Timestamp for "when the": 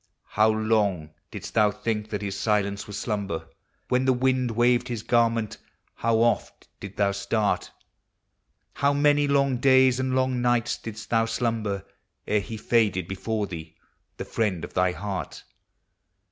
3.87-4.13